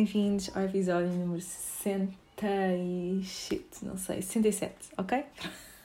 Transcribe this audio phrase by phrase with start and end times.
[0.00, 2.10] bem-vindos ao episódio número 60
[2.78, 3.20] e...
[3.22, 5.22] shit, não sei, 67, ok?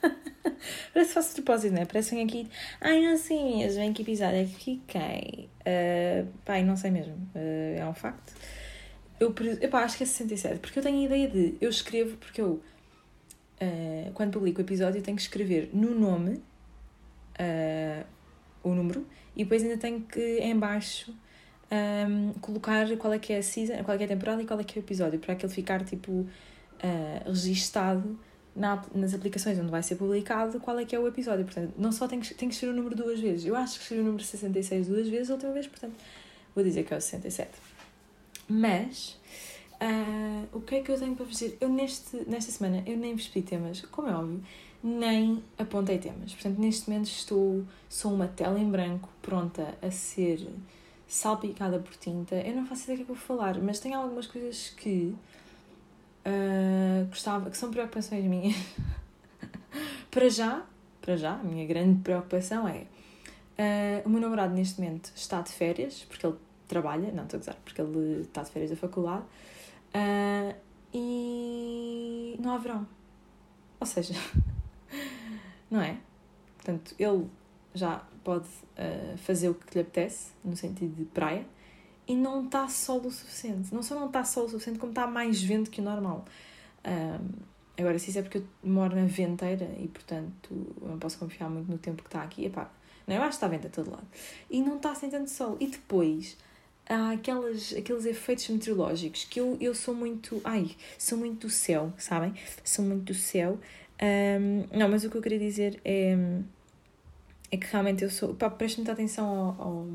[0.94, 1.84] Parece que faço propósito, não é?
[1.84, 2.48] Parece que aqui,
[2.80, 5.50] ai não sei mesmo em que episódio é que fiquei.
[5.60, 8.32] Uh, pai, não sei mesmo, uh, é um facto.
[9.20, 12.40] Eu, epá, acho que é 67, porque eu tenho a ideia de, eu escrevo, porque
[12.40, 12.62] eu,
[13.60, 16.42] uh, quando publico o episódio, eu tenho que escrever no nome
[17.38, 18.06] uh,
[18.62, 21.14] o número e depois ainda tenho que, em baixo,
[21.70, 24.46] um, colocar qual é que é a season, qual é que é a temporada e
[24.46, 26.28] qual é que é o episódio, para aquele ficar tipo uh,
[27.26, 28.18] registado
[28.54, 31.44] na, nas aplicações onde vai ser publicado qual é que é o episódio.
[31.44, 33.44] Portanto, não só tem que, tem que escrever o número duas vezes.
[33.44, 35.94] Eu acho que escrevi o número 66 duas vezes, a última vez, portanto,
[36.54, 37.50] vou dizer que é o 67.
[38.48, 39.18] Mas,
[39.74, 41.58] uh, o que é que eu tenho para dizer?
[41.60, 44.42] Eu neste, nesta semana, eu nem vos pedi temas, como é óbvio,
[44.82, 46.32] nem apontei temas.
[46.32, 50.48] Portanto, neste momento estou, sou uma tela em branco, pronta a ser
[51.06, 52.36] salpicada por tinta.
[52.36, 55.14] Eu não faço ideia do que é que vou falar, mas tenho algumas coisas que
[56.26, 58.56] uh, gostava, que são preocupações minhas.
[60.10, 60.64] para já,
[61.00, 62.86] para já, a minha grande preocupação é
[63.58, 66.36] uh, o meu namorado neste momento está de férias, porque ele
[66.68, 69.24] trabalha, não estou a gozar, porque ele está de férias da faculdade,
[69.94, 70.54] uh,
[70.92, 72.86] e não há verão.
[73.78, 74.14] Ou seja,
[75.70, 75.98] não é?
[76.56, 77.28] Portanto, ele
[77.74, 81.46] já pode uh, fazer o que lhe apetece, no sentido de praia,
[82.08, 83.72] e não está sol o suficiente.
[83.72, 86.24] Não só não está sol o suficiente, como está mais vento que o normal.
[86.84, 87.28] Um,
[87.78, 91.70] agora, se isso é porque eu moro na venteira e, portanto, não posso confiar muito
[91.70, 92.68] no tempo que está aqui, epá,
[93.06, 94.06] não, eu acho que está vento a todo lado.
[94.50, 95.56] E não está sem tanto sol.
[95.60, 96.36] E depois,
[96.88, 100.40] há aquelas, aqueles efeitos meteorológicos que eu, eu sou muito.
[100.42, 102.34] Ai, sou muito do céu, sabem?
[102.64, 103.60] Sou muito do céu.
[104.02, 106.16] Um, não, mas o que eu queria dizer é.
[107.50, 108.34] É que realmente eu sou.
[108.34, 109.86] Pá, preste muita atenção ao, ao,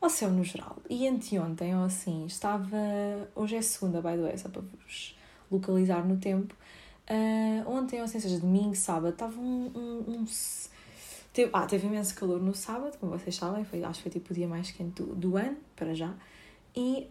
[0.00, 0.76] ao céu no geral.
[0.88, 2.76] E anteontem, ou assim, estava.
[3.34, 5.16] Hoje é segunda, by the way, só para vos
[5.50, 6.54] localizar no tempo.
[7.08, 10.26] Uh, ontem, ou assim, seja, domingo, sábado, estava um, um, um
[11.38, 14.32] Teve, ah, teve imenso calor no sábado, como vocês sabem, foi, acho que foi tipo
[14.32, 16.12] o dia mais quente do, do ano, para já.
[16.74, 17.06] E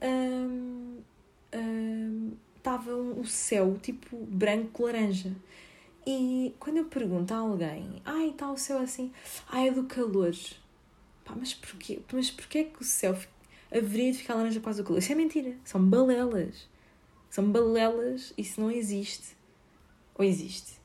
[2.57, 5.33] estava um, um, o céu tipo branco-laranja.
[6.09, 9.11] E quando eu pergunto a alguém, ai, está o céu assim,
[9.49, 10.33] ai, é do calor.
[11.25, 11.99] Pá, mas porquê?
[12.13, 13.19] Mas porquê que o céu
[13.69, 14.99] haveria de ficar laranja por causa do calor?
[14.99, 16.69] Isso é mentira, são balelas.
[17.29, 19.35] São balelas, isso não existe.
[20.15, 20.79] Ou existe?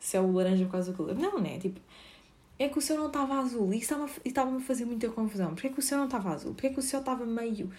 [0.00, 1.14] Céu laranja por causa do calor.
[1.14, 1.60] Não, né?
[1.60, 1.80] Tipo,
[2.58, 5.54] é que o céu não estava azul e estava-me estava a fazer muita confusão.
[5.54, 6.54] Porquê que o céu não estava azul?
[6.54, 7.70] Porquê que o céu estava meio.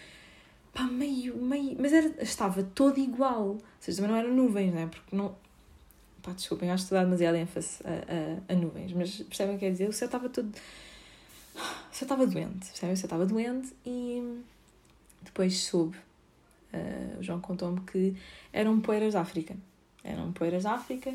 [0.73, 1.75] pá, meio, meio.
[1.77, 3.47] Mas era, estava todo igual.
[3.49, 4.87] Ou seja, também não eram nuvens, não é?
[4.87, 5.35] Porque não.
[6.27, 9.65] Pá, desculpem, acho que dar demasiado ênfase a, a, a, nuvens, mas percebem o que
[9.65, 9.87] quer dizer?
[9.87, 10.49] O céu estava todo.
[10.49, 12.93] o céu estava doente, percebem?
[12.93, 14.41] O céu estava doente e.
[15.21, 15.97] depois soube.
[16.73, 18.15] Uh, o João contou-me que
[18.51, 19.55] eram poeiras da África.
[20.03, 21.11] Eram poeiras da África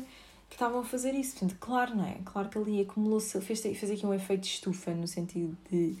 [0.49, 1.37] que estavam a fazer isso.
[1.37, 2.17] Portanto, claro, não é?
[2.25, 5.95] Claro que ali acumulou-se, fez, fez aqui um efeito de estufa, no sentido de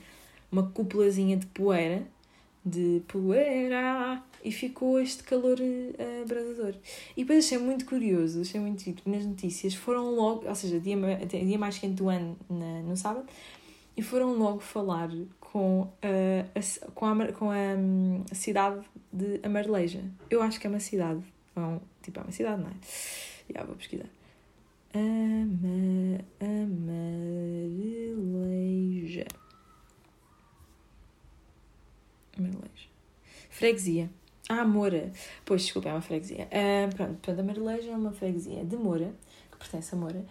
[0.51, 2.03] uma cúpulazinha de poeira,
[2.65, 6.75] de poeira, e ficou este calor uh, abrasador.
[7.15, 10.95] E depois achei muito curioso, achei muito giro, nas notícias foram logo, ou seja, dia,
[11.25, 13.25] dia mais quente do ano na, no sábado,
[13.95, 15.09] e foram logo falar
[15.39, 15.89] com, uh,
[16.55, 18.81] a, com, a, com a, um, a cidade
[19.11, 20.03] de Amareleja.
[20.29, 21.23] Eu acho que é uma cidade,
[21.55, 22.73] não, tipo, é uma cidade, não é?
[23.53, 24.09] Já vou pesquisar.
[24.95, 27.83] Ama, amareleja.
[32.37, 32.87] Amareleja.
[33.49, 34.09] Freguesia.
[34.49, 35.11] Ah, Moura.
[35.45, 36.47] Pois, desculpa, é uma freguesia.
[36.47, 39.13] Uh, pronto, portanto, Amareleja é uma freguesia de Moura,
[39.51, 40.25] que pertence a Moura,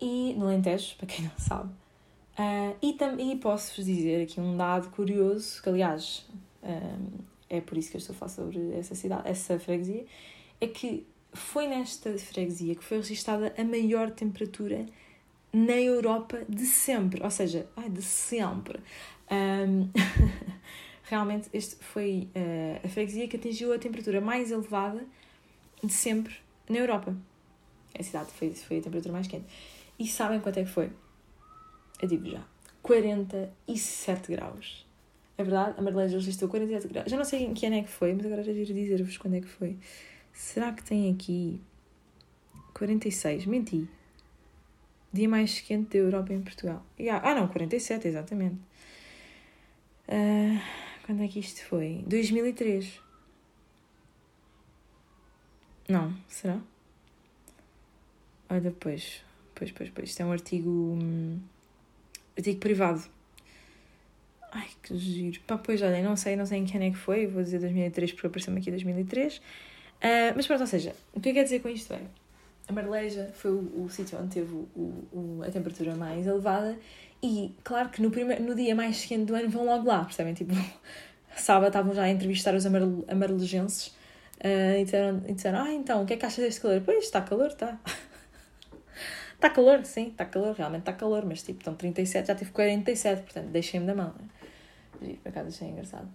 [0.00, 1.70] e no Alentejo, para quem não sabe.
[2.38, 2.96] Uh, e,
[3.32, 6.26] e posso-vos dizer aqui um dado curioso, que aliás
[6.62, 10.06] uh, é por isso que eu estou a falar sobre essa cidade, essa freguesia,
[10.60, 14.86] é que foi nesta freguesia que foi registada a maior temperatura
[15.52, 18.80] na Europa de sempre, ou seja, ai, de sempre.
[19.30, 19.88] Um,
[21.08, 25.04] realmente, este foi uh, a freguesia que atingiu a temperatura mais elevada
[25.82, 26.34] de sempre
[26.68, 27.16] na Europa.
[27.98, 29.46] A cidade foi, foi a temperatura mais quente.
[29.98, 30.90] E sabem quanto é que foi?
[32.00, 32.44] Eu digo já:
[32.82, 34.86] 47 graus.
[35.36, 37.10] É verdade, a Marleja registrou 47 graus.
[37.10, 39.34] Já não sei em que ano é que foi, mas agora já giro dizer-vos quando
[39.34, 39.76] é que foi.
[40.32, 41.60] Será que tem aqui
[42.74, 43.46] 46?
[43.46, 43.88] Menti.
[45.12, 46.84] Dia mais quente da Europa em Portugal.
[47.22, 48.56] Ah, não, 47, exatamente.
[50.08, 50.60] Uh,
[51.18, 52.04] quando é que isto foi?
[52.06, 53.00] 2003.
[55.88, 56.60] Não, será?
[58.48, 59.24] Olha, depois.
[59.52, 60.10] Pois, pois, pois.
[60.10, 60.70] Isto é um artigo.
[60.70, 61.40] Um,
[62.36, 63.02] artigo privado.
[64.52, 65.40] Ai, que giro.
[65.40, 67.58] Pá, pois olha, não sei, não sei em que ano é que foi, vou dizer
[67.58, 69.38] 2003 porque apareceu-me aqui 2003.
[69.38, 69.40] Uh,
[70.36, 72.00] mas pronto, ou seja, o que eu quero dizer com isto é,
[72.68, 74.68] a Marleja foi o, o sítio onde teve o,
[75.12, 76.78] o, a temperatura mais elevada
[77.22, 80.34] e claro que no, primeiro, no dia mais quente do ano vão logo lá, percebem?
[80.34, 80.54] Tipo,
[81.40, 86.06] sábado estavam já a entrevistar os amarelegenses uh, e, disseram, e disseram, ah então, o
[86.06, 86.82] que é que achas deste calor?
[86.84, 87.78] Pois, está calor, está.
[89.34, 93.22] Está calor, sim, está calor, realmente está calor, mas tipo, estão 37, já tive 47,
[93.22, 94.14] portanto, deixei-me da mão.
[95.00, 95.16] Né?
[95.22, 96.08] Por acaso achei engraçado.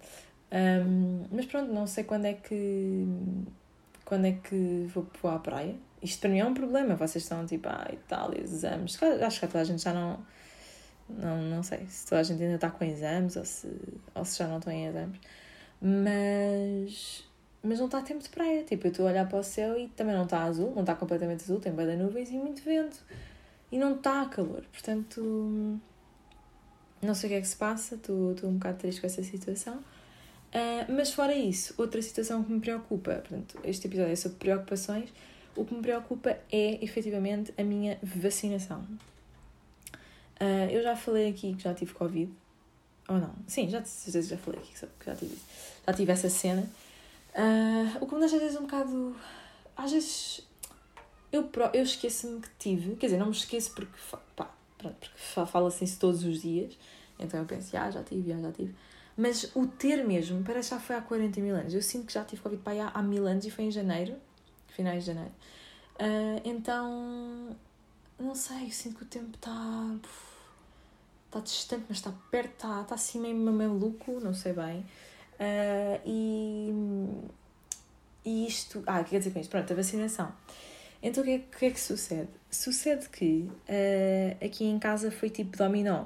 [0.53, 3.05] Um, mas pronto, não sei quando é que.
[4.05, 5.75] Quando é que vou, vou à praia.
[6.01, 6.95] Isto para mim é um problema.
[6.95, 9.01] Vocês estão tipo, ah, Itália, exames.
[9.01, 10.19] Acho que toda a gente já não.
[11.17, 13.67] Não, não sei se toda a gente ainda está com exames ou se,
[14.15, 15.19] ou se já não estão em exames.
[15.81, 17.23] Mas
[17.63, 18.63] mas não está tempo de praia.
[18.63, 20.93] Tipo, eu estou a olhar para o céu e também não está azul, não está
[20.95, 22.99] completamente azul, tem de nuvens e muito vento.
[23.71, 24.63] E não está calor.
[24.71, 25.79] Portanto,
[27.01, 29.75] não sei o que é que se passa, estou um bocado triste com essa situação.
[29.75, 35.11] Uh, mas fora isso, outra situação que me preocupa, portanto, este episódio é sobre preocupações,
[35.55, 38.85] o que me preocupa é efetivamente a minha vacinação.
[40.41, 42.31] Uh, eu já falei aqui que já tive Covid,
[43.07, 43.33] ou não?
[43.47, 45.37] Sim, já, já falei aqui que já tive,
[45.85, 46.67] já tive essa cena.
[47.35, 49.15] Uh, o que me deixa às vezes um bocado.
[49.75, 50.47] Às vezes
[51.31, 53.91] eu, eu esqueço-me que tive, quer dizer, não me esqueço porque,
[54.35, 56.77] pá, pronto, porque fala-se isso todos os dias,
[57.19, 58.75] então eu penso, ah, já tive, já tive.
[59.17, 61.73] Mas o ter mesmo, parece que já foi há 40 mil anos.
[61.73, 64.15] Eu sinto que já tive Covid para há, há mil anos e foi em janeiro,
[64.67, 65.31] finais de janeiro.
[65.95, 67.55] Uh, então,
[68.19, 69.95] não sei, eu sinto que o tempo está.
[71.25, 74.85] está distante, mas está perto, está, está assim meio maluco, não sei bem.
[75.39, 76.73] Uh, e,
[78.25, 78.83] e isto.
[78.85, 79.49] Ah, o que quer dizer com isto?
[79.49, 80.31] Pronto, a vacinação.
[81.01, 82.29] Então o que é, que, é que sucede?
[82.49, 86.05] Sucede que uh, aqui em casa foi tipo dominó.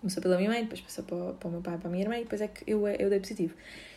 [0.00, 2.16] Começou pela minha mãe, depois passou para, para o meu pai para a minha irmã
[2.16, 3.54] e depois é que eu, eu dei positivo.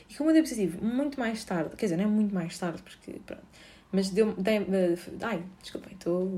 [0.09, 2.81] E como eu dei positivo muito mais tarde, quer dizer, não é muito mais tarde,
[2.81, 3.44] porque pronto,
[3.91, 4.33] mas deu.
[4.33, 4.65] Dei,
[5.21, 6.30] ai, desculpem, estou.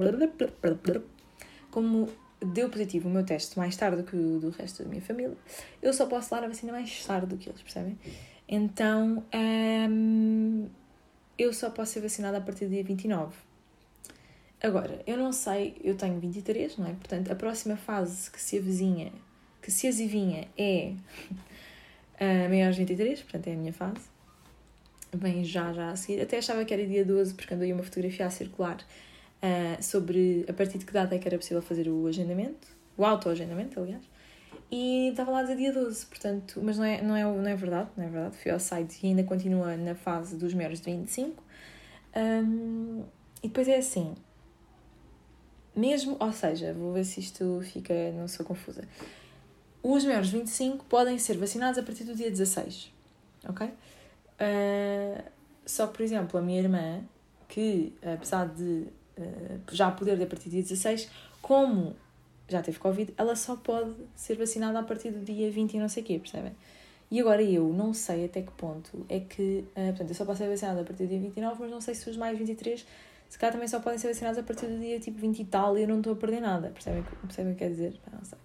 [1.69, 2.09] Como
[2.53, 5.37] deu positivo o meu teste mais tarde que o do resto da minha família,
[5.81, 7.97] eu só posso dar a vacina mais tarde do que eles, percebem?
[8.47, 9.23] Então,
[9.89, 10.67] hum,
[11.37, 13.33] eu só posso ser vacinada a partir do dia 29.
[14.61, 16.93] Agora, eu não sei, eu tenho 23, não é?
[16.93, 19.11] Portanto, a próxima fase que se avizinha,
[19.61, 20.93] que se azivinha é
[22.19, 24.10] a maior de 23, portanto é a minha fase.
[25.15, 26.21] Bem, já, já a seguir.
[26.21, 30.45] Até achava que era dia 12, porque andou aí uma fotografia a circular uh, sobre
[30.47, 32.67] a partir de que data é que era possível fazer o agendamento,
[32.97, 34.03] o autoagendamento, aliás,
[34.71, 37.55] e estava lá a dizer dia 12, portanto, mas não é, não, é, não é
[37.55, 40.91] verdade, não é verdade, fui ao site e ainda continua na fase dos maiores de
[40.91, 41.43] 25.
[42.15, 43.03] Um,
[43.43, 44.15] e depois é assim,
[45.75, 48.87] mesmo, ou seja, vou ver se isto fica, não sou confusa.
[49.83, 52.93] Os maiores de 25 podem ser vacinados a partir do dia 16,
[53.49, 53.69] ok?
[54.41, 55.23] Uh,
[55.65, 57.03] só que, por exemplo, a minha irmã,
[57.47, 61.09] que apesar de uh, já poder a partir dia 16,
[61.41, 61.95] como
[62.49, 65.87] já teve Covid, ela só pode ser vacinada a partir do dia 20 e não
[65.87, 66.53] sei o quê, percebem?
[67.09, 70.39] E agora eu não sei até que ponto é que, uh, portanto, eu só posso
[70.39, 72.85] ser vacinada a partir do dia 29, mas não sei se os mais 23,
[73.29, 75.77] se calhar também só podem ser vacinados a partir do dia tipo 20 e tal
[75.77, 77.99] e eu não estou a perder nada, percebem, percebem o que quer dizer?
[78.11, 78.37] Não sei.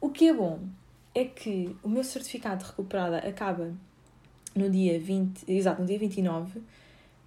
[0.00, 0.60] O que é bom
[1.14, 3.72] é que o meu certificado de recuperada acaba
[4.54, 6.60] no dia 20, exato, no dia 29,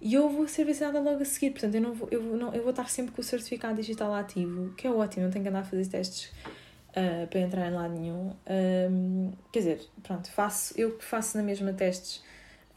[0.00, 2.62] e eu vou ser vacinada logo a seguir, portanto eu, não vou, eu, não, eu
[2.62, 5.60] vou estar sempre com o certificado digital ativo, que é ótimo, não tenho que andar
[5.60, 6.32] a fazer testes
[6.90, 8.32] uh, para entrar em lado nenhum.
[8.90, 12.16] Um, quer dizer, pronto, faço, eu que faço na mesma testes,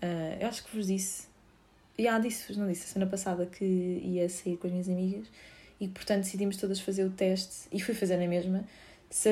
[0.03, 1.27] uh, eu acho que vos disse,
[1.97, 5.27] e ah, disse-vos, não disse, a semana passada que ia sair com as minhas amigas
[5.79, 8.63] e portanto decidimos todas fazer o teste e fui fazer na mesma,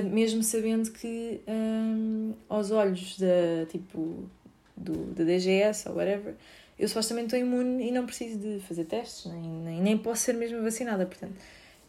[0.05, 4.29] mesmo sabendo que um, aos olhos da tipo
[4.75, 6.35] do, da DGS ou whatever
[6.77, 10.33] eu supostamente estou imune e não preciso de fazer testes, nem, nem, nem posso ser
[10.33, 11.35] mesmo vacinada, portanto.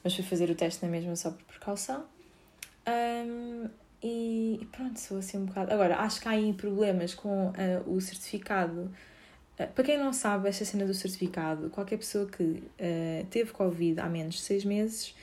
[0.02, 2.04] Mas fui fazer o teste na mesma só por precaução.
[2.86, 3.68] Um,
[4.02, 5.72] e, e, pronto, sou assim um bocado.
[5.72, 7.52] Agora, acho que há aí problemas com uh,
[7.86, 8.92] o certificado.
[9.58, 13.98] Uh, para quem não sabe, esta cena do certificado, qualquer pessoa que uh, teve Covid
[14.00, 15.14] há menos de seis meses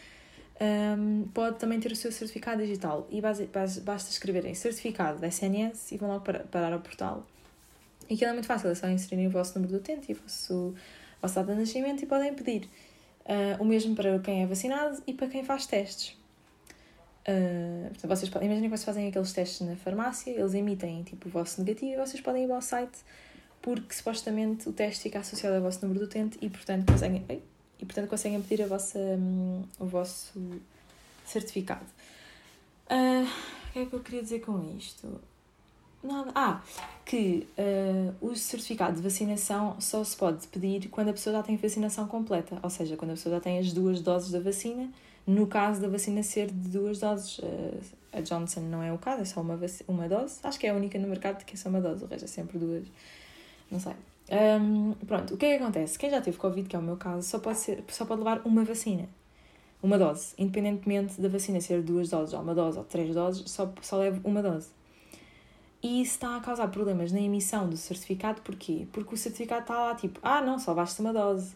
[0.59, 3.07] um, pode também ter o seu certificado digital.
[3.11, 7.27] E base, base, basta escreverem certificado da SNS e vão logo para, parar ao portal
[8.11, 10.17] e aquilo é muito fácil, é só inserirem o vosso número do utente e o
[10.17, 10.75] vosso,
[11.21, 12.67] vosso data de nascimento e podem pedir.
[13.21, 16.09] Uh, o mesmo para quem é vacinado e para quem faz testes.
[17.21, 21.29] Uh, portanto, vocês podem, imaginem que vocês fazem aqueles testes na farmácia, eles emitem tipo,
[21.29, 22.99] o vosso negativo e vocês podem ir ao site
[23.61, 27.23] porque supostamente o teste fica associado ao vosso número do utente e portanto conseguem,
[27.79, 30.37] e, portanto, conseguem pedir a vossa, um, o vosso
[31.25, 31.85] certificado.
[32.89, 33.23] Uh,
[33.69, 35.21] o que é que eu queria dizer com isto?
[36.03, 36.31] Nada.
[36.33, 36.61] Ah,
[37.05, 41.55] que uh, o certificado de vacinação só se pode pedir quando a pessoa já tem
[41.57, 44.89] vacinação completa, ou seja, quando a pessoa já tem as duas doses da vacina,
[45.27, 47.39] no caso da vacina ser de duas doses.
[47.39, 50.39] Uh, a Johnson não é o caso, é só uma, uma dose.
[50.43, 52.27] Acho que é a única no mercado que é só uma dose, o resto é
[52.27, 52.85] sempre duas.
[53.69, 53.93] Não sei.
[54.31, 55.97] Um, pronto, o que é que acontece?
[55.97, 58.41] Quem já teve Covid, que é o meu caso, só pode, ser, só pode levar
[58.45, 59.07] uma vacina.
[59.81, 60.33] Uma dose.
[60.37, 64.19] Independentemente da vacina ser duas doses, ou uma dose, ou três doses, só, só leva
[64.23, 64.69] uma dose.
[65.83, 68.87] E isso está a causar problemas na emissão do certificado, porquê?
[68.91, 71.55] Porque o certificado está lá tipo, ah não, só basta uma dose.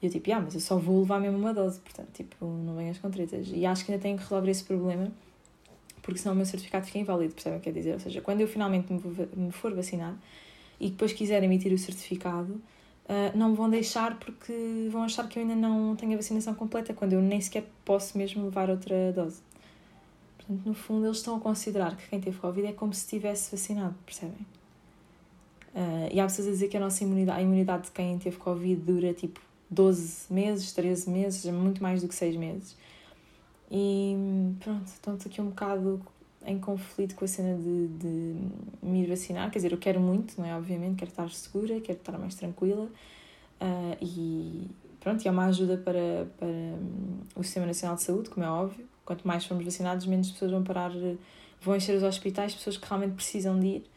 [0.00, 2.76] E eu tipo, ah, mas eu só vou levar mesmo uma dose, portanto, tipo, não
[2.76, 3.48] venhas com tretas.
[3.52, 5.10] E acho que ainda tenho que resolver esse problema,
[6.02, 7.94] porque senão o meu certificado fica inválido, percebem o que quer dizer?
[7.94, 10.16] Ou seja, quando eu finalmente me for vacinar
[10.78, 15.38] e depois quiser emitir o certificado, uh, não me vão deixar porque vão achar que
[15.38, 19.12] eu ainda não tenho a vacinação completa, quando eu nem sequer posso mesmo levar outra
[19.12, 19.40] dose.
[20.46, 23.50] Portanto, no fundo, eles estão a considerar que quem teve Covid é como se estivesse
[23.50, 24.46] vacinado, percebem?
[25.74, 28.36] Uh, e há pessoas a dizer que a nossa imunidade, a imunidade de quem teve
[28.36, 32.76] Covid dura tipo 12 meses, 13 meses, muito mais do que 6 meses.
[33.70, 34.14] E
[34.60, 36.00] pronto, estou aqui um bocado
[36.46, 38.36] em conflito com a cena de, de
[38.80, 39.50] me ir vacinar.
[39.50, 40.56] Quer dizer, eu quero muito, não é?
[40.56, 42.88] Obviamente, quero estar segura, quero estar mais tranquila.
[43.60, 46.48] Uh, e pronto, e é uma ajuda para, para
[47.34, 50.62] o Sistema Nacional de Saúde, como é óbvio quanto mais formos vacinados, menos pessoas vão
[50.62, 50.90] parar,
[51.62, 53.90] vão encher os hospitais, pessoas que realmente precisam de ir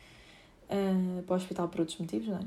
[0.69, 2.43] uh, para o hospital por outros motivos, não é?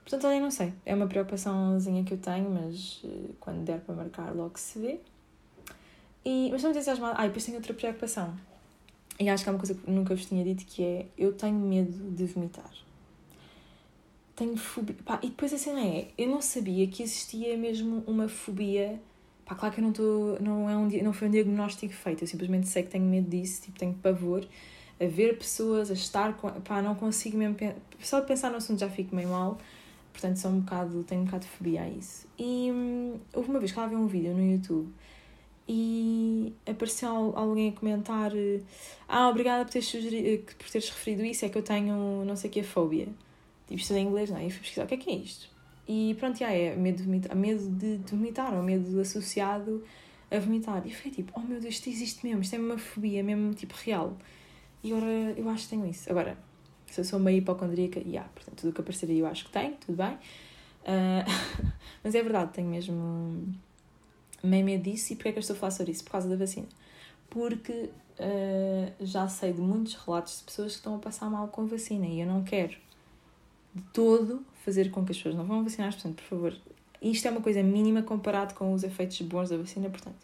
[0.00, 3.94] Portanto, ali não sei, é uma preocupaçãozinha que eu tenho, mas uh, quando der para
[3.94, 5.00] marcar, logo se vê.
[6.24, 7.16] E, mas estou muito.
[7.16, 8.36] Ah, e depois tenho outra preocupação.
[9.18, 11.58] E acho que é uma coisa que nunca vos tinha dito, que é, eu tenho
[11.58, 12.70] medo de vomitar.
[14.34, 14.96] Tenho fobia.
[15.04, 19.00] Pá, e depois a cena é, eu não sabia que existia mesmo uma fobia
[19.46, 20.38] Pá, claro que eu não estou.
[20.40, 23.62] Não, é um, não foi um diagnóstico feito, eu simplesmente sei que tenho medo disso,
[23.62, 24.44] tipo, tenho pavor
[25.00, 26.50] a ver pessoas, a estar com.
[26.62, 27.56] Pá, não consigo mesmo.
[28.00, 29.56] Só de pensar no assunto já fico meio mal,
[30.12, 31.04] portanto, sou um bocado.
[31.04, 32.26] tenho um bocado de fobia a isso.
[32.38, 34.92] E hum, houve uma vez que ela viu um vídeo no YouTube
[35.68, 38.32] e apareceu alguém a comentar:
[39.08, 42.50] Ah, obrigada por teres, sugerido, por teres referido isso, é que eu tenho não sei
[42.50, 43.08] que, a fobia.
[43.68, 44.46] Tipo, isto em inglês, não é?
[44.46, 45.55] E fui pesquisar: o que é que é isto?
[45.88, 49.84] E pronto, já é medo de vomitar, medo de, vomitar, ou medo associado
[50.30, 50.84] a vomitar.
[50.86, 53.74] E fiquei tipo, oh meu Deus, isto existe mesmo, isto é uma fobia mesmo, tipo,
[53.84, 54.16] real.
[54.82, 56.10] E agora eu acho que tenho isso.
[56.10, 56.36] Agora,
[56.86, 59.44] se eu sou meio hipocondríaca, já, yeah, portanto, tudo o que aparecer aí eu acho
[59.44, 60.14] que tenho, tudo bem.
[60.82, 61.70] Uh,
[62.02, 63.54] mas é verdade, tenho mesmo
[64.42, 65.12] meio medo disso.
[65.12, 66.04] E porquê é que eu estou a falar sobre isso?
[66.04, 66.66] Por causa da vacina.
[67.30, 71.62] Porque uh, já sei de muitos relatos de pessoas que estão a passar mal com
[71.62, 72.76] a vacina e eu não quero
[73.74, 76.56] de todo fazer com que as pessoas não vão vacinar, portanto, por favor,
[77.00, 80.16] isto é uma coisa mínima comparado com os efeitos bons da vacina, portanto,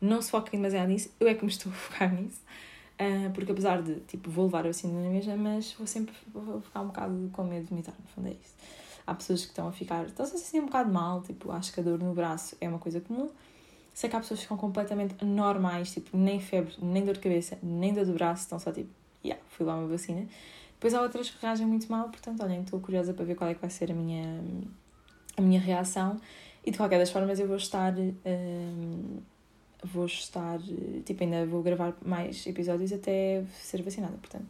[0.00, 2.40] não se foquem demasiado nisso, eu é que me estou a focar nisso,
[2.98, 6.62] uh, porque apesar de, tipo, vou levar a vacina na mesma, mas vou sempre vou
[6.62, 8.54] ficar um bocado com medo de vomitar, no fundo é isso.
[9.06, 11.80] Há pessoas que estão a ficar, estão-se a sentir um bocado mal, tipo, acho que
[11.80, 13.28] a dor no braço é uma coisa comum,
[13.92, 17.58] sei que há pessoas que ficam completamente normais, tipo, nem febre, nem dor de cabeça,
[17.62, 18.88] nem dor do braço, estão só tipo,
[19.22, 20.26] yeah, fui lá uma vacina.
[20.80, 23.54] Depois há outras que reagem muito mal, portanto, olhem, estou curiosa para ver qual é
[23.54, 24.42] que vai ser a minha,
[25.36, 26.18] a minha reação.
[26.64, 27.92] E de qualquer das formas eu vou estar.
[27.98, 29.18] Um,
[29.84, 30.58] vou estar.
[31.04, 34.46] Tipo, ainda vou gravar mais episódios até ser vacinada, portanto.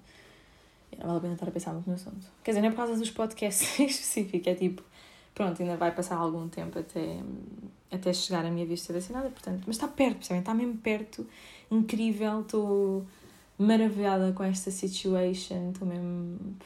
[0.97, 2.25] Não vale a pena estar a pensar muito no assunto.
[2.45, 4.85] Quer dizer, não é por causa dos podcasts em específico, é tipo.
[5.35, 7.19] Pronto, ainda vai passar algum tempo até,
[7.91, 9.65] até chegar a minha ser vacinada, portanto.
[9.67, 10.41] Mas está perto, percebem?
[10.41, 11.27] Está mesmo perto.
[11.69, 13.05] Incrível, estou
[13.61, 15.71] maravilhada com esta situation.
[15.71, 16.57] Estou mesmo.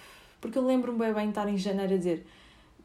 [0.40, 2.26] Porque eu lembro-me bem, bem estar em janeiro a dizer: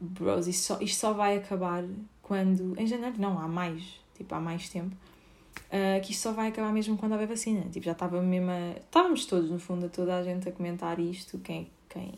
[0.00, 1.84] Bros, isto só, isto só vai acabar
[2.20, 2.78] quando.
[2.78, 4.00] Em janeiro, não, há mais.
[4.16, 4.94] Tipo, há mais tempo.
[5.66, 7.62] Uh, que isto só vai acabar mesmo quando houver vacina.
[7.70, 8.78] Tipo, já estava mesmo a...
[8.78, 11.38] Estávamos todos, no fundo, toda a gente a comentar isto.
[11.38, 12.12] Quem, quem,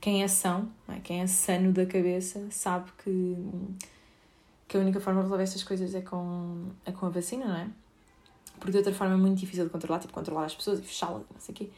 [0.00, 1.00] quem é são, é?
[1.00, 3.36] quem é sano da cabeça, sabe que,
[4.68, 7.56] que a única forma de resolver estas coisas é com, é com a vacina, não
[7.56, 7.68] é?
[8.58, 11.22] Porque de outra forma é muito difícil de controlar, tipo controlar as pessoas e fechá-las,
[11.32, 11.70] não sei o quê.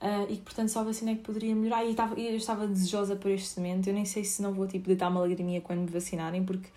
[0.00, 1.84] Uh, e que portanto só a vacina é que poderia melhorar.
[1.84, 3.86] E, estava, eu estava desejosa por este momento.
[3.88, 6.68] Eu nem sei se não vou tipo, deitar uma lagriminha quando me vacinarem, porque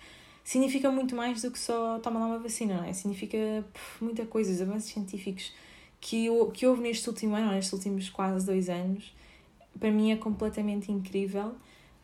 [0.44, 2.92] significa muito mais do que só tomar lá uma vacina, não é?
[2.92, 5.52] Significa puf, muita coisa, os avanços científicos
[6.00, 9.14] que, eu, que houve neste último ano, nestes últimos quase dois anos,
[9.80, 11.54] para mim é completamente incrível.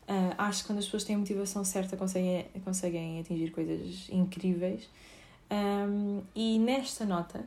[0.09, 4.89] Uh, acho que quando as pessoas têm a motivação certa conseguem, conseguem atingir coisas incríveis.
[5.51, 7.45] Um, e nesta nota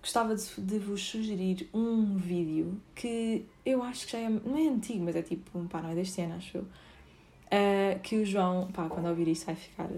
[0.00, 4.66] gostava de, de, vos sugerir um vídeo que eu acho que já é, não é
[4.68, 6.62] antigo, mas é tipo, pá, não é deste ano, acho eu.
[6.62, 9.88] Uh, que o João, pá, quando ouvir isso vai ficar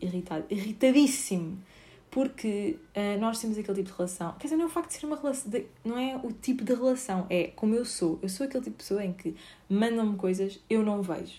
[0.00, 1.62] irritado, irritadíssimo
[2.10, 4.32] Porque uh, nós temos aquele tipo de relação.
[4.32, 5.50] Quer dizer, não é o facto de ser uma relação.
[5.50, 8.18] De, não é o tipo de relação, é como eu sou.
[8.20, 9.34] Eu sou aquele tipo de pessoa em que
[9.68, 11.38] mandam-me coisas, eu não vejo.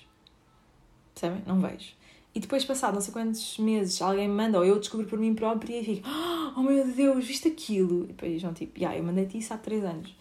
[1.13, 1.43] Percebem?
[1.45, 1.93] Não vejo.
[2.33, 5.35] E depois, passado não sei quantos meses, alguém me manda, ou eu descubro por mim
[5.35, 6.07] própria e fico,
[6.55, 8.05] oh meu Deus, viste aquilo?
[8.05, 10.15] E depois vão tipo, yeah, eu mandei-te isso há 3 anos.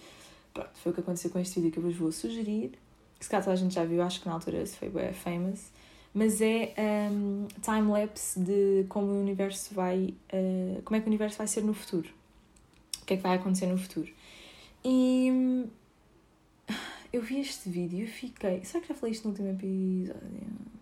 [0.52, 2.72] Pronto, foi o que aconteceu com este vídeo que eu vos vou sugerir.
[3.18, 5.70] Que se calhar toda a gente já viu, acho que na altura foi bem famous.
[6.12, 6.74] Mas é
[7.12, 10.14] um, time-lapse de como o universo vai.
[10.32, 12.08] Uh, como é que o universo vai ser no futuro.
[13.02, 14.10] O que é que vai acontecer no futuro.
[14.84, 15.66] E hum,
[17.12, 18.64] eu vi este vídeo e fiquei.
[18.64, 20.79] Será que já falei isto no último episódio?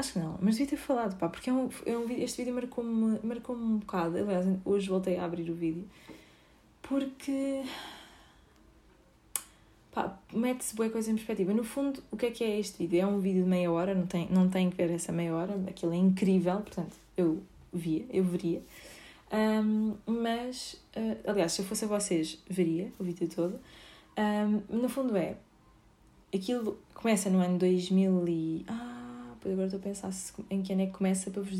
[0.00, 2.54] Acho que não, mas devia ter falado, pá, porque é um, é um, este vídeo
[2.54, 4.16] marcou-me marcou um bocado.
[4.16, 5.86] Aliás, hoje voltei a abrir o vídeo
[6.80, 7.62] porque
[9.92, 11.52] pá, mete-se boa coisa em perspectiva.
[11.52, 13.02] No fundo, o que é que é este vídeo?
[13.02, 15.54] É um vídeo de meia hora, não tem, não tem que ver essa meia hora,
[15.68, 18.62] aquilo é incrível, portanto, eu via, eu veria.
[19.30, 23.60] Um, mas, uh, aliás, se eu fosse a vocês, veria o vídeo todo.
[24.16, 25.36] Um, no fundo é,
[26.34, 28.64] aquilo começa no ano 2000 e...
[28.66, 28.99] Ah,
[29.44, 30.10] agora estou a pensar
[30.50, 31.58] em que ano é que começa para vos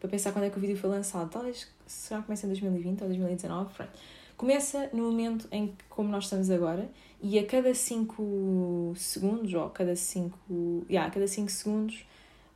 [0.00, 1.30] para pensar quando é que o vídeo foi lançado.
[1.30, 3.74] Talvez, será que começa em 2020 ou 2019?
[3.74, 3.92] Pronto.
[4.36, 6.90] Começa no momento em que, como nós estamos agora,
[7.22, 12.06] e a cada 5 segundos, ou a cada 5 yeah, a cada 5 segundos,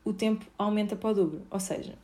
[0.03, 1.43] o tempo aumenta para o dobro.
[1.51, 1.95] Ou seja,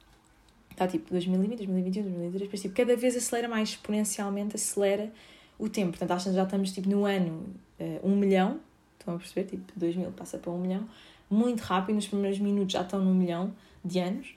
[0.71, 5.11] está tipo 2020, 2021, 2023, depois tipo, cada vez acelera mais exponencialmente, acelera
[5.59, 5.93] o tempo.
[5.93, 7.47] Portanto, acho que já estamos tipo no ano
[7.79, 8.61] 1 uh, um milhão,
[8.99, 9.49] estão a perceber?
[9.49, 10.89] Tipo, 2000 passa para 1 um milhão,
[11.31, 14.35] muito rápido, nos primeiros minutos já estão no milhão de anos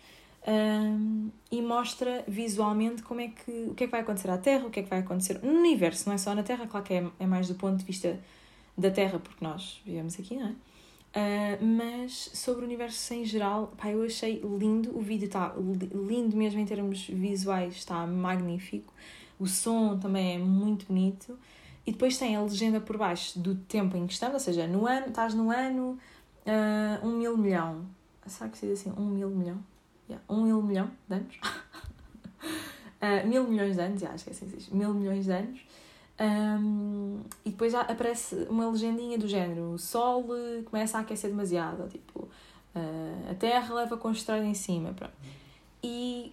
[0.48, 4.66] um, e mostra visualmente como é que, o que é que vai acontecer à Terra,
[4.66, 6.94] o que é que vai acontecer no universo, não é só na Terra, claro que
[6.94, 8.20] é, é mais do ponto de vista
[8.78, 10.56] da Terra, porque nós vivemos aqui, não é?
[11.16, 15.54] Uh, mas sobre o universo em geral, pá, eu achei lindo, o vídeo está
[15.94, 18.92] lindo mesmo em termos visuais, está magnífico,
[19.40, 21.38] o som também é muito bonito,
[21.86, 24.88] e depois tem a legenda por baixo do tempo em que estamos, ou seja, no
[24.88, 26.00] ano, estás no ano
[26.46, 27.86] uh, um mil milhão,
[28.26, 29.60] será que se diz assim, um mil milhão?
[30.10, 31.36] yeah, um mil milhão de anos.
[33.02, 35.60] uh, mil milhões de anos, yeah, acho que é assim que mil milhões de anos.
[36.20, 40.26] Um, e depois aparece uma legendinha do género: o Sol
[40.66, 42.22] começa a aquecer demasiado, tipo,
[42.76, 44.94] uh, a Terra leva com estrada em cima.
[44.94, 45.14] Pronto.
[45.84, 46.32] E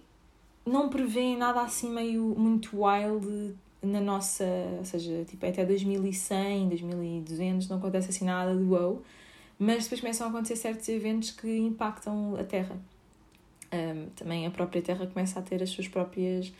[0.65, 4.45] não prevê nada assim meio muito wild na nossa,
[4.77, 9.01] ou seja, tipo, até 2100, 2200 não acontece assim nada de wow,
[9.61, 12.77] mas depois começam a acontecer certos eventos que impactam a Terra
[13.71, 16.51] um, também a própria Terra começa a ter as suas próprias.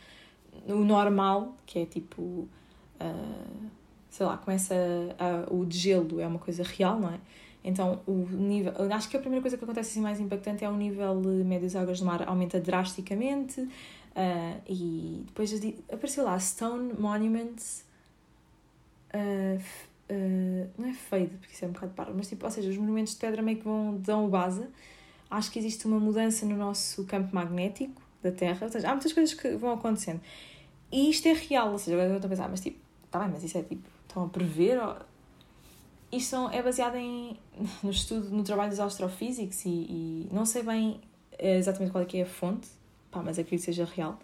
[0.66, 2.22] O normal, que é tipo.
[2.22, 3.68] Uh,
[4.10, 4.74] sei lá, começa.
[5.18, 7.20] A, o degelo é uma coisa real, não é?
[7.62, 8.72] Então, o nível.
[8.92, 11.76] Acho que a primeira coisa que acontece assim mais impactante é o nível médio das
[11.76, 13.60] águas do mar aumenta drasticamente.
[13.60, 15.52] Uh, e depois
[15.90, 17.84] apareceu lá Stone Monuments.
[19.14, 19.62] Uh,
[20.12, 22.76] uh, não é fade, porque isso é um bocado parvo, mas tipo, ou seja, os
[22.76, 24.66] monumentos de pedra meio que vão, dão base
[25.32, 29.12] acho que existe uma mudança no nosso campo magnético da Terra, ou seja, há muitas
[29.12, 30.20] coisas que vão acontecendo.
[30.90, 32.78] E isto é real, ou seja, eu estou a pensar, mas tipo,
[33.10, 34.78] tá bem, mas isso é tipo, estão a prever?
[34.78, 34.96] Ou...
[36.12, 37.36] Isto é baseado em,
[37.82, 41.00] no estudo, no trabalho dos astrofísicos e, e não sei bem
[41.38, 42.68] eh, exatamente qual é que é a fonte,
[43.10, 44.18] pá, mas acredito que seja real.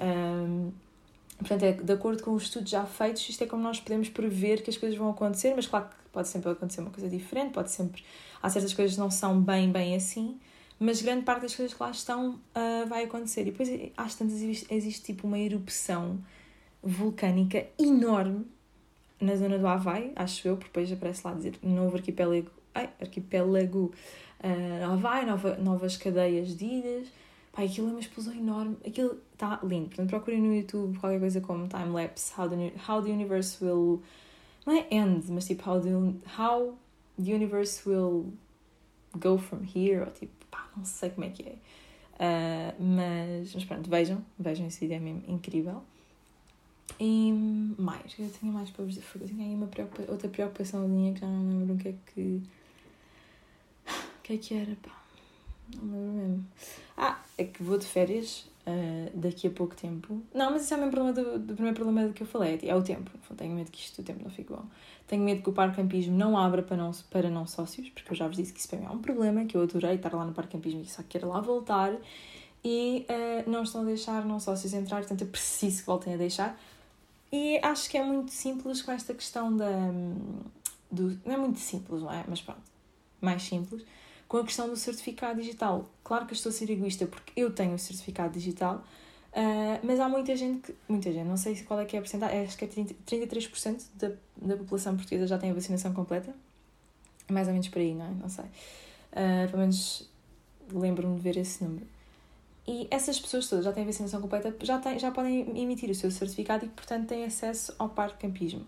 [0.00, 0.72] Um,
[1.40, 4.62] portanto, é de acordo com os estudos já feitos, isto é como nós podemos prever
[4.62, 7.70] que as coisas vão acontecer, mas claro que pode sempre acontecer uma coisa diferente, pode
[7.70, 8.04] sempre
[8.42, 10.38] há certas coisas que não são bem, bem assim,
[10.78, 13.42] mas grande parte das coisas que lá estão uh, vai acontecer.
[13.42, 16.18] E depois, às tantas, existe, existe tipo uma erupção
[16.82, 18.46] vulcânica enorme
[19.20, 23.92] na zona do Havaí, acho eu, porque depois aparece lá dizer novo arquipélago, ai, arquipélago
[24.42, 27.08] uh, Havaí, nova, novas cadeias de ilhas.
[27.52, 29.88] Pá, aquilo é uma explosão enorme, aquilo está lindo.
[29.88, 34.02] Portanto, procurem no YouTube qualquer coisa como time-lapse, how the, how the universe will.
[34.64, 35.90] Não é end, mas tipo, how the,
[36.38, 36.78] how
[37.16, 38.32] the universe will
[39.18, 41.56] go from here, ou tipo, pá, não sei como é que é.
[42.20, 45.82] Uh, mas, mas pronto, vejam, vejam esse vídeo, é mesmo incrível.
[46.98, 47.32] E
[47.78, 51.14] mais, eu tinha mais para vos dizer, eu tinha aí uma preocupa outra preocupação minha
[51.14, 52.42] que já não lembro o que é que.
[53.88, 54.99] O que é que era, pá?
[55.74, 56.46] Lembro mesmo.
[56.96, 60.20] Ah, é que vou de férias uh, daqui a pouco tempo.
[60.34, 62.74] Não, mas isso é o mesmo problema do, do primeiro problema que eu falei, é
[62.74, 63.10] o tempo.
[63.36, 64.64] Tenho medo que isto o tempo não fique bom.
[65.06, 68.16] Tenho medo que o parque campismo não abra para não, para não sócios, porque eu
[68.16, 70.24] já vos disse que isso para mim é um problema, que eu adorei estar lá
[70.24, 71.92] no parque campismo e só quero lá voltar.
[72.62, 76.16] E uh, não estão a deixar não sócios entrar, portanto eu preciso que voltem a
[76.16, 76.60] deixar.
[77.32, 79.68] E acho que é muito simples com esta questão da.
[80.90, 82.24] Do, não é muito simples, não é?
[82.28, 82.60] Mas pronto,
[83.20, 83.84] mais simples
[84.30, 85.90] com a questão do certificado digital.
[86.04, 88.84] Claro que eu estou a ser egoísta porque eu tenho o certificado digital,
[89.32, 90.74] Uh, mas há muita gente que.
[90.88, 93.80] Muita gente, não sei qual é que é a porcentagem, acho que é 30, 33%
[93.94, 96.34] da, da população portuguesa já tem a vacinação completa.
[97.30, 98.10] Mais ou menos por aí, não é?
[98.10, 98.44] Não sei.
[98.44, 100.10] Uh, pelo menos
[100.72, 101.86] lembro-me de ver esse número.
[102.66, 105.94] E essas pessoas todas já têm a vacinação completa, já, têm, já podem emitir o
[105.94, 108.66] seu certificado e, portanto, têm acesso ao parque campismo.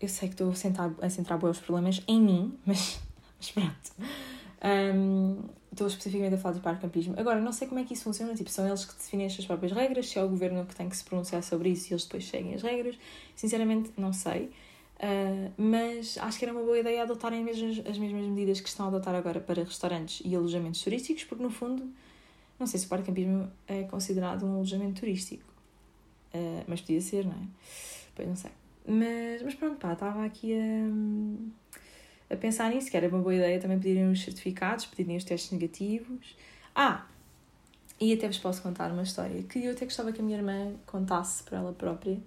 [0.00, 2.98] Eu sei que estou a, sentar, a centrar problemas em mim, mas,
[3.38, 3.92] mas pronto.
[4.64, 7.14] Um, estou especificamente a falar do parcampismo.
[7.16, 9.46] Agora, não sei como é que isso funciona, tipo, são eles que definem as suas
[9.46, 12.04] próprias regras, se é o governo que tem que se pronunciar sobre isso e eles
[12.04, 12.98] depois seguem as regras.
[13.36, 14.50] Sinceramente, não sei.
[14.98, 18.88] Uh, mas acho que era uma boa ideia adotarem as mesmas medidas que estão a
[18.88, 21.88] adotar agora para restaurantes e alojamentos turísticos, porque no fundo,
[22.58, 25.44] não sei se o parcampismo é considerado um alojamento turístico.
[26.34, 27.46] Uh, mas podia ser, não é?
[28.16, 28.50] Pois não sei.
[28.88, 31.67] Mas, mas pronto, pá, estava aqui a
[32.30, 35.50] a pensar nisso, que era uma boa ideia também pedirem os certificados, pedirem os testes
[35.52, 36.36] negativos.
[36.74, 37.06] Ah,
[38.00, 40.72] e até vos posso contar uma história que eu até gostava que a minha irmã
[40.86, 42.18] contasse para ela própria.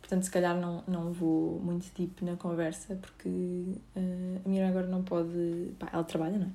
[0.00, 4.70] Portanto, se calhar não, não vou muito deep na conversa, porque uh, a minha irmã
[4.70, 5.72] agora não pode.
[5.78, 6.50] Pá, ela trabalha, não é?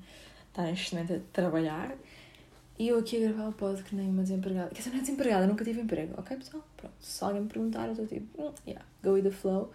[0.50, 1.96] Está neste a trabalhar.
[2.78, 4.70] E eu aqui a gravar o pod que nem uma desempregada.
[4.70, 6.14] Quer dizer, não é desempregada, nunca tive emprego.
[6.18, 6.64] Ok, pessoal?
[6.78, 6.94] Pronto.
[7.00, 9.72] Se alguém me perguntar, eu estou tipo, mm, yeah, go with the flow.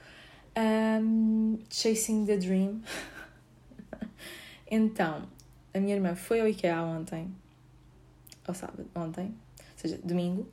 [0.56, 2.82] Um, Chasing the Dream.
[4.70, 5.28] então,
[5.72, 7.34] a minha irmã foi ao IKEA ontem,
[8.46, 10.48] ou sábado, ontem, ou seja, domingo,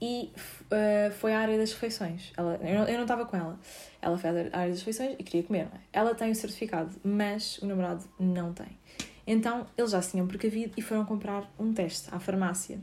[0.00, 0.32] e
[0.66, 2.32] uh, foi à área das refeições.
[2.36, 3.58] Ela, eu não estava com ela.
[4.02, 5.80] Ela foi à área das refeições e queria comer, não é?
[5.92, 8.78] Ela tem o certificado, mas o namorado não tem.
[9.26, 12.78] Então, eles já se tinham precavido e foram comprar um teste à farmácia,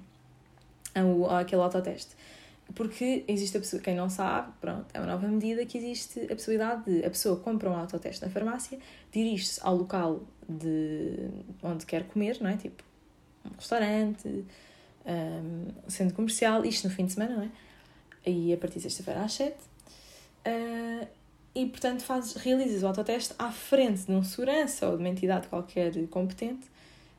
[1.40, 2.16] aquele autoteste.
[2.76, 6.36] Porque existe a pessoa, quem não sabe, pronto, é uma nova medida que existe a
[6.36, 8.80] possibilidade de a pessoa compra um autoteste na farmácia,
[9.12, 11.30] dirige-se ao local de
[11.64, 12.58] onde quer comer, não é?
[12.58, 12.84] Tipo,
[13.46, 14.46] um restaurante,
[15.06, 17.50] um centro comercial, isto no fim de semana, não é?
[18.30, 19.60] E a partir de sexta-feira às sete.
[20.46, 21.08] Uh,
[21.54, 25.48] e, portanto, fazes, realizas o autoteste à frente de um segurança ou de uma entidade
[25.48, 26.66] qualquer competente.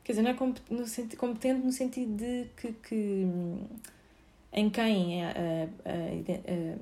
[0.03, 3.27] Quer dizer, não é competente no sentido de que, que
[4.53, 6.79] em quem, uh, uh, uh,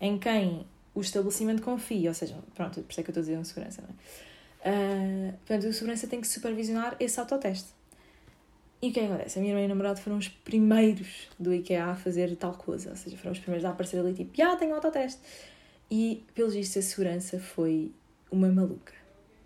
[0.00, 3.24] em quem o estabelecimento confia, ou seja, pronto, por isso é que eu estou a
[3.24, 5.32] dizer segurança, não é?
[5.46, 7.68] portanto, o segurança tem que supervisionar esse autoteste.
[8.80, 9.38] E o é que acontece?
[9.38, 12.90] A minha irmã e o namorado foram os primeiros do IKEA a fazer tal coisa,
[12.90, 15.20] ou seja, foram os primeiros a aparecer ali tipo, já tenho autoteste.
[15.90, 17.92] E, pelos vistos, a segurança foi
[18.30, 18.92] uma maluca.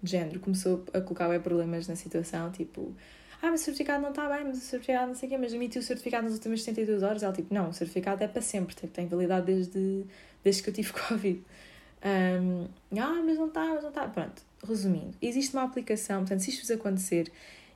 [0.02, 2.94] De género, começou a colocar problemas na situação, tipo,
[3.40, 5.52] ah, mas o certificado não está bem, mas o certificado não sei o quê, mas
[5.52, 7.22] emitiu o certificado nas últimas 72 horas.
[7.22, 10.04] Ela, tipo, não, o certificado é para sempre, tem validade desde,
[10.42, 11.42] desde que eu tive Covid.
[12.04, 14.08] Um, ah, mas não está, mas não está.
[14.08, 17.30] Pronto, resumindo, existe uma aplicação, portanto, se isto vos acontecer,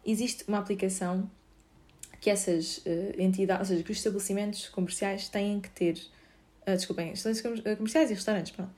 [0.05, 1.31] existe uma aplicação
[2.20, 5.94] que essas uh, entidades, ou seja, que os estabelecimentos comerciais têm que ter,
[6.66, 8.72] uh, desculpem, estabelecimentos comerciais e restaurantes, pronto,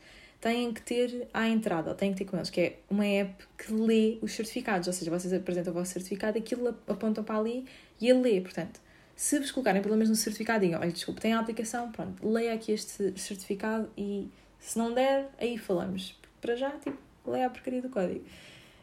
[0.44, 3.46] têm que ter à entrada, ou têm que ter com eles, que é uma app
[3.56, 7.64] que lê os certificados, ou seja, vocês apresentam o vosso certificado, aquilo apontam para ali
[7.98, 8.78] e ele lê, portanto,
[9.16, 12.52] se vos colocarem pelo menos no certificado, digam, olha, desculpe, tem a aplicação, pronto, leia
[12.52, 14.28] aqui este certificado e
[14.60, 16.14] se não der, aí falamos.
[16.42, 18.22] Para já, tipo, leia a porcaria do código.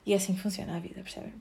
[0.04, 1.32] E é assim que funciona a vida, percebem?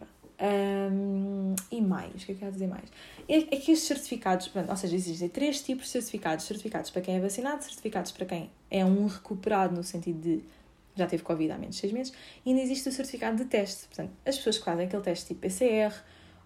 [0.40, 2.88] Um, e mais, o que é que eu dizer mais?
[3.28, 7.16] É, é que estes certificados, ou seja, existem três tipos de certificados: certificados para quem
[7.16, 10.44] é vacinado, certificados para quem é um recuperado, no sentido de
[10.96, 12.12] já teve Covid há menos de 6 meses,
[12.44, 13.86] e ainda existe o certificado de teste.
[13.86, 15.94] Portanto, as pessoas que fazem aquele teste tipo PCR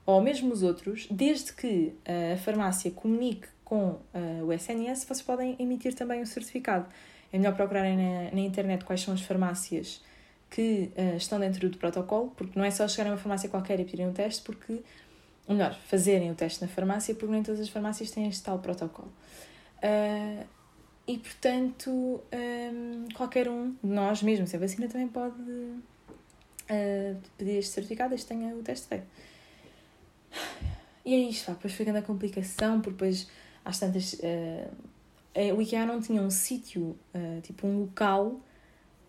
[0.07, 5.57] ou mesmo os outros, desde que a farmácia comunique com uh, o SNS, vocês podem
[5.59, 6.87] emitir também o certificado.
[7.33, 10.03] É melhor procurarem na, na internet quais são as farmácias
[10.51, 13.81] que uh, estão dentro do protocolo, porque não é só chegarem a uma farmácia qualquer
[13.81, 14.83] e pedirem um teste, porque,
[15.47, 18.59] ou melhor, fazerem o teste na farmácia, porque nem todas as farmácias têm este tal
[18.59, 19.13] protocolo.
[19.79, 20.47] Uh,
[21.07, 27.59] e, portanto, um, ehm, qualquer um de nós, mesmo sem vacina, também pode uh, pedir
[27.59, 29.07] este certificado, que tenha o teste feito.
[31.05, 33.29] E é isto, pá, depois foi grande a complicação, porque depois,
[33.63, 34.17] às tantas,
[35.55, 36.97] o IKEA não tinha um sítio,
[37.43, 38.41] tipo um local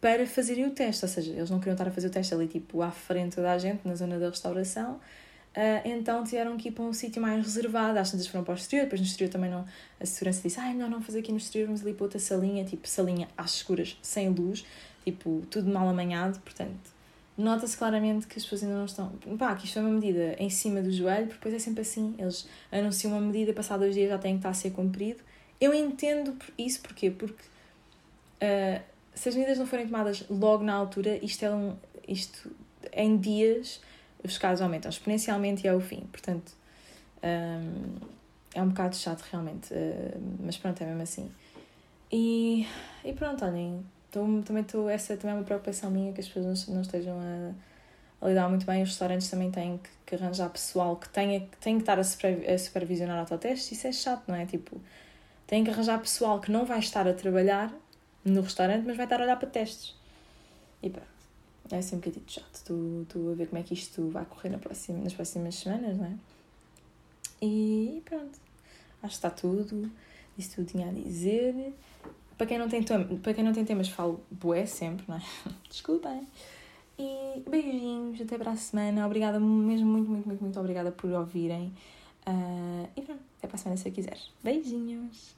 [0.05, 2.47] para fazerem o teste, ou seja, eles não queriam estar a fazer o teste ali
[2.47, 6.83] tipo à frente da gente, na zona da restauração, uh, então tiveram que ir para
[6.83, 9.65] um sítio mais reservado, às tantas foram para o exterior, depois no exterior também não,
[9.99, 12.63] a segurança disse, ah, melhor não fazer aqui no exterior, vamos ali para outra salinha,
[12.63, 14.63] tipo salinha às escuras, sem luz,
[15.03, 16.93] tipo tudo mal amanhado, portanto,
[17.35, 20.51] nota-se claramente que as pessoas ainda não estão, pá, que isto é uma medida em
[20.51, 24.11] cima do joelho, porque depois é sempre assim, eles anunciam uma medida, passado dois dias
[24.11, 25.23] já tem que estar a ser cumprido,
[25.59, 27.09] eu entendo isso, porquê?
[27.09, 27.43] Porque...
[28.35, 31.75] Uh, se as medidas não forem tomadas logo na altura, isto é um,
[32.07, 32.51] isto
[32.93, 33.81] em dias
[34.23, 36.01] os casos aumentam exponencialmente e é o fim.
[36.11, 36.51] Portanto,
[37.23, 37.95] um,
[38.53, 41.31] é um bocado chato realmente, uh, mas pronto, é mesmo assim.
[42.11, 42.67] E,
[43.03, 46.67] e pronto, olhem, tô, também tô, essa também é uma preocupação minha que as pessoas
[46.67, 48.81] não, não estejam a, a lidar muito bem.
[48.81, 52.03] Os restaurantes também têm que, que arranjar pessoal que tenha que, tem que estar a,
[52.03, 53.71] super, a supervisionar autotestes.
[53.71, 54.45] Isso é chato, não é?
[54.45, 54.79] Tipo,
[55.47, 57.73] têm que arranjar pessoal que não vai estar a trabalhar
[58.25, 59.95] no restaurante, mas vai estar a olhar para testes.
[60.81, 61.01] E pá,
[61.71, 62.63] é assim um bocadinho chato.
[62.65, 65.97] Tu, tu a ver como é que isto vai correr na próxima, nas próximas semanas,
[65.97, 66.13] não é?
[67.41, 68.39] E pronto.
[69.01, 69.89] Acho que está tudo.
[70.37, 71.73] Disse tudo tinha a dizer.
[72.37, 75.21] Para quem não tem, para quem não tem temas, falo bué sempre, não é?
[75.69, 76.27] Desculpem.
[76.97, 79.05] E beijinhos, até para a semana.
[79.05, 81.73] Obrigada, mesmo muito, muito, muito, muito obrigada por ouvirem.
[82.27, 84.31] Uh, e pronto, até para a semana se quiseres.
[84.43, 85.35] Beijinhos!